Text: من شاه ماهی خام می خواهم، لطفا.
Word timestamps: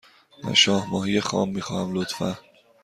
من 0.43 0.53
شاه 0.53 0.89
ماهی 0.91 1.21
خام 1.21 1.49
می 1.49 1.61
خواهم، 1.61 1.93
لطفا. 1.93 2.37